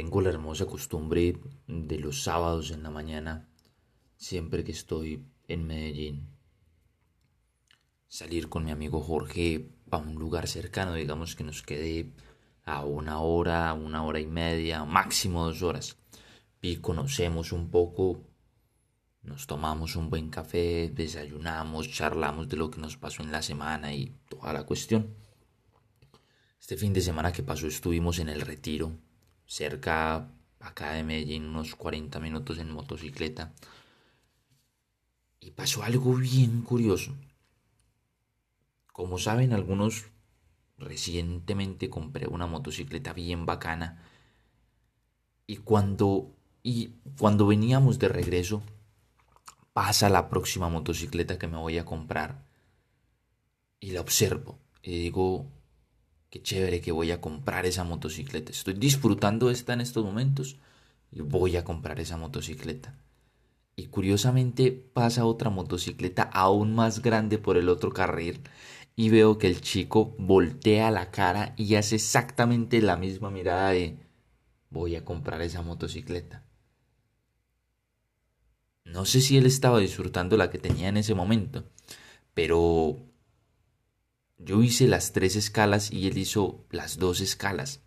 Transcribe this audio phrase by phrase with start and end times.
[0.00, 3.50] Tengo la hermosa costumbre de los sábados en la mañana,
[4.16, 6.30] siempre que estoy en Medellín,
[8.08, 12.14] salir con mi amigo Jorge a un lugar cercano, digamos que nos quede
[12.64, 15.98] a una hora, una hora y media, máximo dos horas,
[16.62, 18.22] y conocemos un poco,
[19.22, 23.92] nos tomamos un buen café, desayunamos, charlamos de lo que nos pasó en la semana
[23.92, 25.14] y toda la cuestión.
[26.58, 28.96] Este fin de semana que pasó estuvimos en el retiro
[29.50, 33.52] cerca acá de Medellín, unos 40 minutos en motocicleta.
[35.40, 37.16] Y pasó algo bien curioso.
[38.92, 40.04] Como saben algunos,
[40.78, 44.04] recientemente compré una motocicleta bien bacana.
[45.48, 48.62] Y cuando, y cuando veníamos de regreso,
[49.72, 52.46] pasa la próxima motocicleta que me voy a comprar.
[53.80, 54.60] Y la observo.
[54.80, 55.50] Y digo,
[56.30, 58.52] qué chévere que voy a comprar esa motocicleta.
[58.52, 60.56] Estoy disfrutando esta en estos momentos
[61.12, 62.94] y voy a comprar esa motocicleta.
[63.76, 68.40] Y curiosamente pasa otra motocicleta aún más grande por el otro carril
[68.96, 73.96] y veo que el chico voltea la cara y hace exactamente la misma mirada de
[74.70, 76.44] voy a comprar esa motocicleta.
[78.84, 81.64] No sé si él estaba disfrutando la que tenía en ese momento,
[82.34, 82.96] pero
[84.42, 87.82] yo hice las tres escalas y él hizo las dos escalas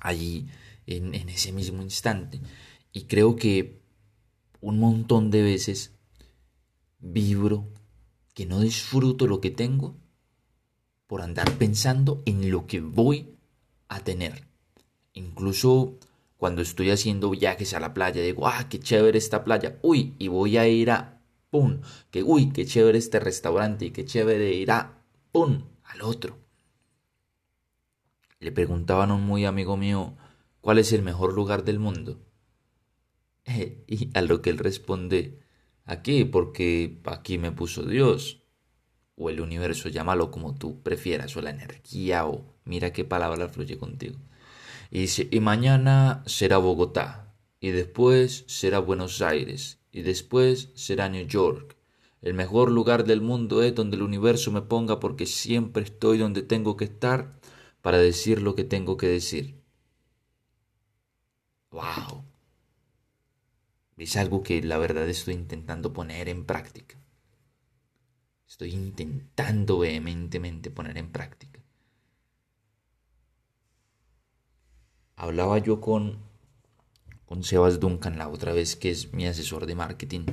[0.00, 0.46] allí
[0.86, 2.40] en, ese mismo instante.
[2.92, 3.82] Y creo que
[4.60, 5.92] un montón de veces
[7.00, 7.68] vibro
[8.32, 9.96] que no disfruto lo que tengo
[11.06, 13.36] por andar pensando en lo que voy
[13.88, 14.46] a tener.
[15.14, 15.98] Incluso
[16.36, 20.28] cuando estoy haciendo viajes a la playa, digo, ah, qué chévere esta playa, uy, y
[20.28, 21.80] voy a ir a, pum,
[22.10, 26.38] que, uy, qué chévere este restaurante y qué chévere ir a, pum, al otro.
[28.40, 30.16] Le preguntaban a un muy amigo mío
[30.60, 32.20] cuál es el mejor lugar del mundo.
[33.86, 35.40] y a lo que él responde,
[35.84, 38.42] aquí, porque aquí me puso Dios,
[39.16, 43.78] o el universo, llámalo como tú prefieras, o la energía, o mira qué palabra fluye
[43.78, 44.18] contigo.
[44.90, 51.26] Y dice, y mañana será Bogotá, y después será Buenos Aires, y después será New
[51.26, 51.76] York,
[52.22, 56.42] el mejor lugar del mundo es donde el universo me ponga porque siempre estoy donde
[56.42, 57.34] tengo que estar
[57.82, 59.60] para decir lo que tengo que decir.
[61.72, 62.24] ¡Wow!
[63.96, 66.96] Es algo que la verdad estoy intentando poner en práctica.
[68.46, 71.60] Estoy intentando vehementemente poner en práctica.
[75.16, 76.18] Hablaba yo con,
[77.26, 80.26] con Sebas Duncan la otra vez, que es mi asesor de marketing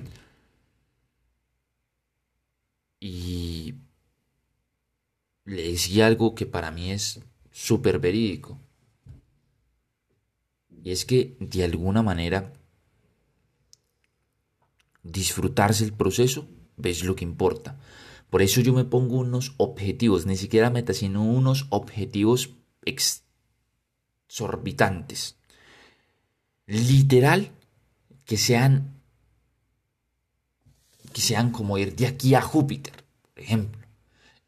[3.00, 3.76] y
[5.50, 7.22] le decía algo que para mí es
[7.52, 8.60] súper verídico.
[10.84, 12.54] Y es que de alguna manera
[15.04, 17.80] disfrutarse el proceso ves lo que importa.
[18.30, 22.52] Por eso yo me pongo unos objetivos, ni siquiera metas, sino unos objetivos
[24.28, 25.36] exorbitantes.
[26.68, 27.52] Literal,
[28.26, 29.02] que sean
[31.12, 32.94] que sean como ir de aquí a Júpiter,
[33.34, 33.79] por ejemplo.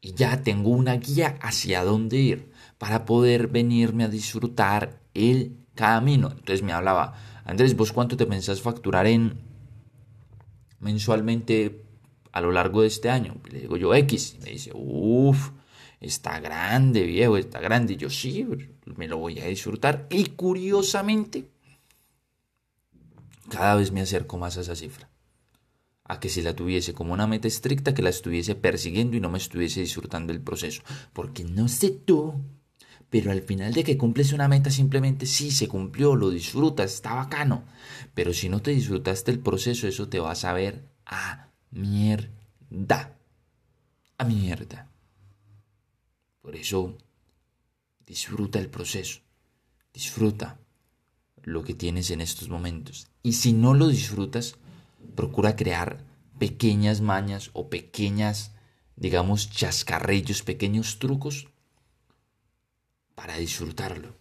[0.04, 6.28] Y ya tengo una guía hacia dónde ir para poder venirme a disfrutar el camino.
[6.32, 7.14] Entonces me hablaba,
[7.44, 9.38] Andrés, ¿vos cuánto te pensás facturar en
[10.80, 11.84] mensualmente
[12.32, 13.36] a lo largo de este año?
[13.48, 14.34] Le digo yo X.
[14.38, 15.50] Y me dice, uff,
[16.00, 17.92] está grande, viejo, está grande.
[17.92, 18.44] Y yo sí,
[18.96, 20.08] me lo voy a disfrutar.
[20.10, 21.48] Y curiosamente,
[23.48, 25.11] cada vez me acerco más a esa cifra
[26.04, 29.30] a que si la tuviese como una meta estricta, que la estuviese persiguiendo y no
[29.30, 30.82] me estuviese disfrutando el proceso.
[31.12, 32.34] Porque no sé tú,
[33.08, 37.14] pero al final de que cumples una meta simplemente sí se cumplió, lo disfrutas, está
[37.14, 37.64] bacano.
[38.14, 43.18] Pero si no te disfrutaste el proceso, eso te va a saber a mierda.
[44.18, 44.90] A mierda.
[46.40, 46.96] Por eso,
[48.04, 49.20] disfruta el proceso.
[49.92, 50.58] Disfruta
[51.42, 53.08] lo que tienes en estos momentos.
[53.22, 54.56] Y si no lo disfrutas,
[55.14, 56.04] procura crear
[56.38, 58.54] pequeñas mañas o pequeñas,
[58.96, 61.48] digamos, chascarrillos, pequeños trucos
[63.14, 64.16] para disfrutarlo.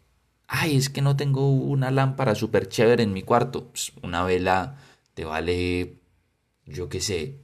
[0.47, 3.69] Ay, es que no tengo una lámpara súper chévere en mi cuarto.
[3.69, 4.77] Pues, una vela
[5.13, 6.01] te vale,
[6.65, 7.39] yo qué sé,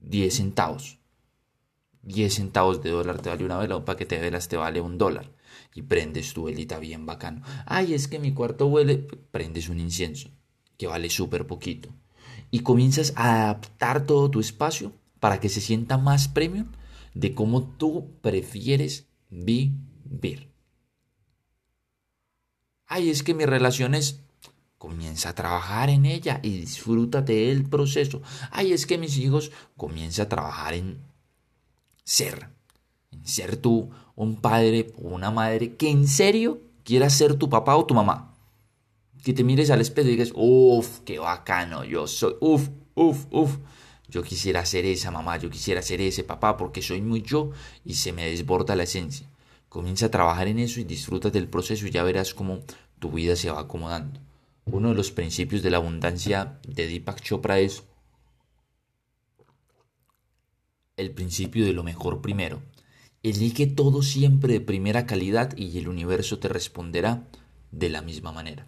[0.00, 0.98] 10 centavos.
[2.02, 4.98] 10 centavos de dólar te vale una vela, un paquete de velas te vale un
[4.98, 5.32] dólar.
[5.74, 7.42] Y prendes tu velita bien bacano.
[7.66, 8.98] Ay, es que mi cuarto huele.
[9.30, 10.30] Prendes un incienso,
[10.76, 11.90] que vale súper poquito
[12.50, 16.68] y comienzas a adaptar todo tu espacio para que se sienta más premium
[17.14, 20.50] de cómo tú prefieres vivir.
[22.86, 24.20] Ay, es que mi relación es...
[24.78, 28.22] Comienza a trabajar en ella y disfrútate del proceso.
[28.50, 29.52] Ay, es que mis hijos...
[29.76, 30.98] Comienza a trabajar en
[32.02, 32.48] ser.
[33.12, 37.76] En ser tú un padre o una madre que en serio quieras ser tu papá
[37.76, 38.29] o tu mamá.
[39.24, 42.34] Que te mires al espejo y digas, uff, qué bacano yo soy.
[42.40, 43.58] Uff, uff, uff.
[44.08, 47.50] Yo quisiera ser esa mamá, yo quisiera ser ese papá porque soy muy yo
[47.84, 49.28] y se me desborda la esencia.
[49.68, 52.60] Comienza a trabajar en eso y disfruta del proceso y ya verás cómo
[52.98, 54.18] tu vida se va acomodando.
[54.64, 57.84] Uno de los principios de la abundancia de Deepak Chopra es
[60.96, 62.62] el principio de lo mejor primero.
[63.22, 67.28] Elige todo siempre de primera calidad y el universo te responderá
[67.70, 68.66] de la misma manera.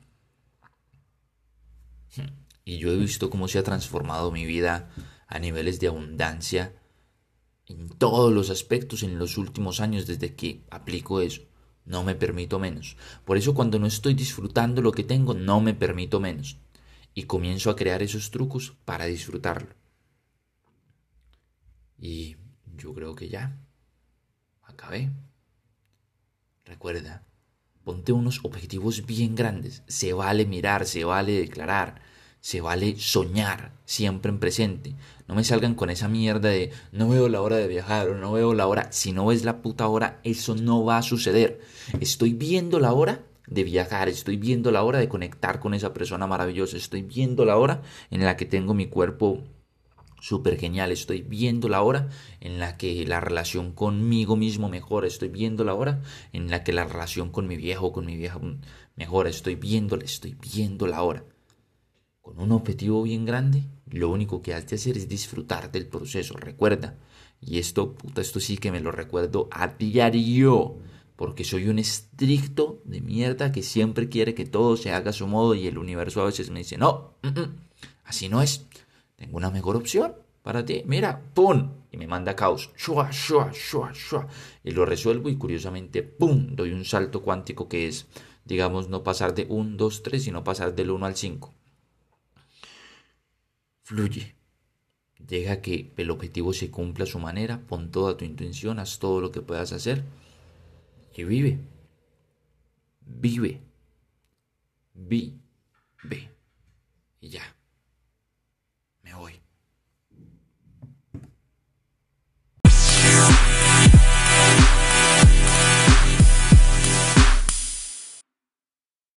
[2.64, 4.90] Y yo he visto cómo se ha transformado mi vida
[5.26, 6.74] a niveles de abundancia
[7.66, 11.42] en todos los aspectos en los últimos años desde que aplico eso.
[11.84, 12.96] No me permito menos.
[13.24, 16.58] Por eso cuando no estoy disfrutando lo que tengo, no me permito menos.
[17.14, 19.74] Y comienzo a crear esos trucos para disfrutarlo.
[21.98, 22.36] Y
[22.76, 23.58] yo creo que ya.
[24.62, 25.10] Acabé.
[26.64, 27.26] Recuerda,
[27.84, 29.82] ponte unos objetivos bien grandes.
[29.86, 32.00] Se vale mirar, se vale declarar
[32.42, 34.96] se vale soñar siempre en presente.
[35.28, 38.32] No me salgan con esa mierda de no veo la hora de viajar o no
[38.32, 38.90] veo la hora.
[38.90, 41.60] Si no ves la puta hora, eso no va a suceder.
[42.00, 46.26] Estoy viendo la hora de viajar, estoy viendo la hora de conectar con esa persona
[46.26, 49.44] maravillosa, estoy viendo la hora en la que tengo mi cuerpo
[50.22, 52.08] súper genial, estoy viendo la hora
[52.40, 56.00] en la que la relación conmigo mismo mejora, estoy viendo la hora
[56.32, 58.40] en la que la relación con mi viejo, con mi vieja
[58.94, 61.24] mejora, estoy viendo, estoy viendo la hora
[62.22, 66.34] con un objetivo bien grande, lo único que has de hacer es disfrutar del proceso.
[66.34, 66.96] Recuerda,
[67.40, 70.76] y esto, puta, esto sí que me lo recuerdo a diario,
[71.16, 75.26] porque soy un estricto de mierda que siempre quiere que todo se haga a su
[75.26, 77.56] modo y el universo a veces me dice, no, mm, mm,
[78.04, 78.66] así no es.
[79.22, 80.82] Tengo una mejor opción para ti.
[80.84, 81.70] Mira, ¡pum!
[81.92, 82.70] Y me manda caos.
[82.76, 84.26] Shua, shua, shua, shua.
[84.64, 86.56] Y lo resuelvo y curiosamente, ¡pum!
[86.56, 88.06] Doy un salto cuántico que es,
[88.44, 91.54] digamos, no pasar de 1, 2, 3, sino pasar del 1 al 5
[93.92, 94.34] fluye.
[95.18, 99.20] Deja que el objetivo se cumpla a su manera, pon toda tu intención, haz todo
[99.20, 100.02] lo que puedas hacer
[101.14, 101.58] y vive.
[103.04, 103.60] Vive.
[104.94, 105.42] Vive.